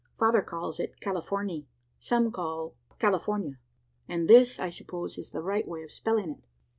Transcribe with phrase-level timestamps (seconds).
[0.17, 1.67] Father calls it `Californey,' and
[1.99, 3.57] some `California,'
[4.07, 6.43] and this, I suppose, is the right way of spelling it.